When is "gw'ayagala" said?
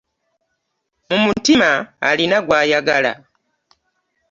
2.45-3.13